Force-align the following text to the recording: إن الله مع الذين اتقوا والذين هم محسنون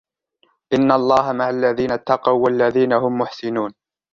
إن 0.73 0.91
الله 0.91 1.31
مع 1.31 1.49
الذين 1.49 1.91
اتقوا 1.91 2.45
والذين 2.45 2.93
هم 2.93 3.17
محسنون 3.17 3.73